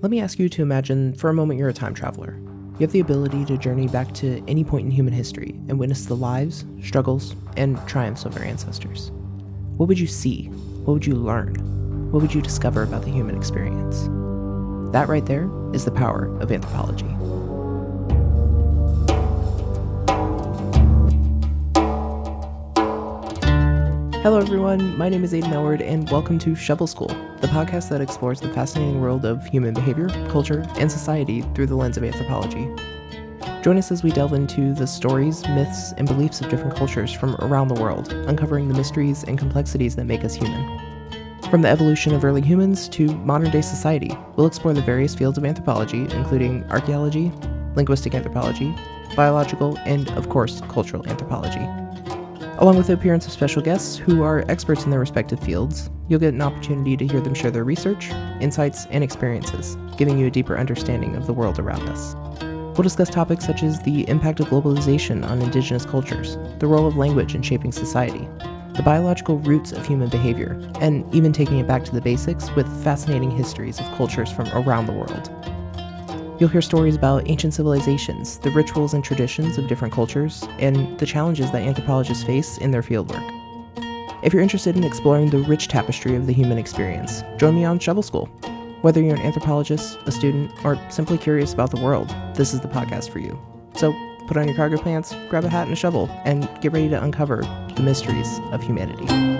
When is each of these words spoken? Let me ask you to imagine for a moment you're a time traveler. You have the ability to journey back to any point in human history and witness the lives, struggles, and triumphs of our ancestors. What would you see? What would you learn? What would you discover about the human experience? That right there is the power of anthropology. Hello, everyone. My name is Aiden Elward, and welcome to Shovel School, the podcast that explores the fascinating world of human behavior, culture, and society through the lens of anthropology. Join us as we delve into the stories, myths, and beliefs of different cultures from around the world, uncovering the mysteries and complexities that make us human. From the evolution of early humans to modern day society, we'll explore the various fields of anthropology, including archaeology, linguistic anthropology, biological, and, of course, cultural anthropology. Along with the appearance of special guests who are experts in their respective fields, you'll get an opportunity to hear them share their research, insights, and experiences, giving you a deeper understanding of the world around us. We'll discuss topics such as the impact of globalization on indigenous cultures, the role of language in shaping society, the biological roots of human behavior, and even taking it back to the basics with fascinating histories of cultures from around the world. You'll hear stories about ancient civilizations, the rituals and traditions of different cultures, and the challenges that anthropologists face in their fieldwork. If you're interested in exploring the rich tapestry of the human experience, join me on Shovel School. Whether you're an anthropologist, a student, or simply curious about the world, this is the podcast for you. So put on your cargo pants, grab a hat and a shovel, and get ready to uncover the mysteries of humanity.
Let 0.00 0.12
me 0.12 0.20
ask 0.20 0.38
you 0.38 0.48
to 0.50 0.62
imagine 0.62 1.14
for 1.14 1.28
a 1.28 1.34
moment 1.34 1.58
you're 1.58 1.68
a 1.68 1.72
time 1.72 1.92
traveler. 1.92 2.38
You 2.74 2.86
have 2.86 2.92
the 2.92 3.00
ability 3.00 3.44
to 3.46 3.58
journey 3.58 3.88
back 3.88 4.14
to 4.14 4.40
any 4.46 4.62
point 4.62 4.84
in 4.84 4.92
human 4.92 5.12
history 5.12 5.56
and 5.66 5.76
witness 5.76 6.04
the 6.04 6.14
lives, 6.14 6.64
struggles, 6.80 7.34
and 7.56 7.84
triumphs 7.88 8.24
of 8.24 8.36
our 8.36 8.44
ancestors. 8.44 9.10
What 9.76 9.88
would 9.88 9.98
you 9.98 10.06
see? 10.06 10.44
What 10.84 10.92
would 10.92 11.06
you 11.06 11.16
learn? 11.16 11.56
What 12.12 12.22
would 12.22 12.32
you 12.32 12.40
discover 12.40 12.84
about 12.84 13.02
the 13.02 13.10
human 13.10 13.36
experience? 13.36 14.02
That 14.92 15.08
right 15.08 15.26
there 15.26 15.50
is 15.72 15.84
the 15.84 15.90
power 15.90 16.26
of 16.40 16.52
anthropology. 16.52 17.17
Hello, 24.28 24.40
everyone. 24.40 24.94
My 24.98 25.08
name 25.08 25.24
is 25.24 25.32
Aiden 25.32 25.54
Elward, 25.54 25.80
and 25.80 26.06
welcome 26.10 26.38
to 26.40 26.54
Shovel 26.54 26.86
School, 26.86 27.08
the 27.40 27.46
podcast 27.46 27.88
that 27.88 28.02
explores 28.02 28.42
the 28.42 28.50
fascinating 28.50 29.00
world 29.00 29.24
of 29.24 29.42
human 29.46 29.72
behavior, 29.72 30.10
culture, 30.28 30.66
and 30.76 30.92
society 30.92 31.40
through 31.54 31.64
the 31.64 31.74
lens 31.74 31.96
of 31.96 32.04
anthropology. 32.04 32.68
Join 33.62 33.78
us 33.78 33.90
as 33.90 34.02
we 34.02 34.10
delve 34.10 34.34
into 34.34 34.74
the 34.74 34.86
stories, 34.86 35.48
myths, 35.48 35.94
and 35.96 36.06
beliefs 36.06 36.42
of 36.42 36.50
different 36.50 36.76
cultures 36.76 37.10
from 37.10 37.36
around 37.36 37.68
the 37.68 37.80
world, 37.80 38.12
uncovering 38.12 38.68
the 38.68 38.74
mysteries 38.74 39.24
and 39.24 39.38
complexities 39.38 39.96
that 39.96 40.04
make 40.04 40.24
us 40.24 40.34
human. 40.34 40.78
From 41.48 41.62
the 41.62 41.70
evolution 41.70 42.12
of 42.12 42.22
early 42.22 42.42
humans 42.42 42.86
to 42.90 43.06
modern 43.06 43.50
day 43.50 43.62
society, 43.62 44.14
we'll 44.36 44.46
explore 44.46 44.74
the 44.74 44.82
various 44.82 45.14
fields 45.14 45.38
of 45.38 45.46
anthropology, 45.46 46.02
including 46.02 46.64
archaeology, 46.64 47.32
linguistic 47.76 48.14
anthropology, 48.14 48.74
biological, 49.16 49.78
and, 49.86 50.10
of 50.10 50.28
course, 50.28 50.60
cultural 50.68 51.08
anthropology. 51.08 51.66
Along 52.60 52.76
with 52.76 52.88
the 52.88 52.94
appearance 52.94 53.24
of 53.24 53.30
special 53.30 53.62
guests 53.62 53.96
who 53.96 54.24
are 54.24 54.44
experts 54.48 54.82
in 54.82 54.90
their 54.90 54.98
respective 54.98 55.38
fields, 55.38 55.90
you'll 56.08 56.18
get 56.18 56.34
an 56.34 56.42
opportunity 56.42 56.96
to 56.96 57.06
hear 57.06 57.20
them 57.20 57.32
share 57.32 57.52
their 57.52 57.62
research, 57.62 58.10
insights, 58.40 58.86
and 58.86 59.04
experiences, 59.04 59.76
giving 59.96 60.18
you 60.18 60.26
a 60.26 60.30
deeper 60.30 60.58
understanding 60.58 61.14
of 61.14 61.28
the 61.28 61.32
world 61.32 61.60
around 61.60 61.88
us. 61.88 62.16
We'll 62.42 62.82
discuss 62.82 63.10
topics 63.10 63.46
such 63.46 63.62
as 63.62 63.80
the 63.82 64.08
impact 64.08 64.40
of 64.40 64.48
globalization 64.48 65.24
on 65.24 65.40
indigenous 65.40 65.84
cultures, 65.84 66.36
the 66.58 66.66
role 66.66 66.88
of 66.88 66.96
language 66.96 67.36
in 67.36 67.42
shaping 67.42 67.70
society, 67.70 68.28
the 68.74 68.82
biological 68.84 69.38
roots 69.38 69.70
of 69.70 69.86
human 69.86 70.08
behavior, 70.08 70.60
and 70.80 71.04
even 71.14 71.32
taking 71.32 71.60
it 71.60 71.68
back 71.68 71.84
to 71.84 71.92
the 71.92 72.00
basics 72.00 72.50
with 72.56 72.66
fascinating 72.82 73.30
histories 73.30 73.78
of 73.78 73.86
cultures 73.96 74.32
from 74.32 74.48
around 74.48 74.86
the 74.86 74.92
world. 74.92 75.30
You'll 76.38 76.48
hear 76.48 76.62
stories 76.62 76.94
about 76.94 77.28
ancient 77.28 77.54
civilizations, 77.54 78.38
the 78.38 78.50
rituals 78.50 78.94
and 78.94 79.02
traditions 79.02 79.58
of 79.58 79.66
different 79.66 79.92
cultures, 79.92 80.46
and 80.60 80.96
the 80.96 81.06
challenges 81.06 81.50
that 81.50 81.62
anthropologists 81.62 82.22
face 82.22 82.58
in 82.58 82.70
their 82.70 82.82
fieldwork. 82.82 83.28
If 84.22 84.32
you're 84.32 84.42
interested 84.42 84.76
in 84.76 84.84
exploring 84.84 85.30
the 85.30 85.38
rich 85.38 85.66
tapestry 85.66 86.14
of 86.14 86.28
the 86.28 86.32
human 86.32 86.56
experience, 86.56 87.24
join 87.38 87.56
me 87.56 87.64
on 87.64 87.80
Shovel 87.80 88.04
School. 88.04 88.26
Whether 88.82 89.02
you're 89.02 89.16
an 89.16 89.22
anthropologist, 89.22 89.98
a 90.06 90.12
student, 90.12 90.52
or 90.64 90.78
simply 90.90 91.18
curious 91.18 91.52
about 91.52 91.72
the 91.72 91.80
world, 91.80 92.14
this 92.34 92.54
is 92.54 92.60
the 92.60 92.68
podcast 92.68 93.10
for 93.10 93.18
you. 93.18 93.36
So 93.74 93.92
put 94.28 94.36
on 94.36 94.46
your 94.46 94.56
cargo 94.56 94.80
pants, 94.80 95.16
grab 95.28 95.44
a 95.44 95.48
hat 95.48 95.64
and 95.64 95.72
a 95.72 95.76
shovel, 95.76 96.08
and 96.24 96.48
get 96.60 96.72
ready 96.72 96.88
to 96.88 97.02
uncover 97.02 97.42
the 97.74 97.82
mysteries 97.82 98.38
of 98.52 98.62
humanity. 98.62 99.37